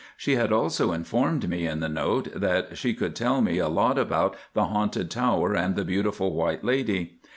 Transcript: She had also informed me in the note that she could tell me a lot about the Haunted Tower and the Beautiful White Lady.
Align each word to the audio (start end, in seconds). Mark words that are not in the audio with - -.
She 0.17 0.33
had 0.33 0.51
also 0.51 0.93
informed 0.93 1.47
me 1.47 1.67
in 1.67 1.79
the 1.79 1.87
note 1.87 2.29
that 2.33 2.75
she 2.75 2.95
could 2.95 3.15
tell 3.15 3.39
me 3.39 3.59
a 3.59 3.67
lot 3.69 3.99
about 3.99 4.35
the 4.55 4.65
Haunted 4.65 5.11
Tower 5.11 5.53
and 5.53 5.75
the 5.75 5.85
Beautiful 5.85 6.31
White 6.33 6.63
Lady. 6.63 7.19